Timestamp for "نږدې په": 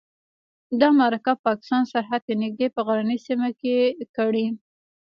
2.43-2.81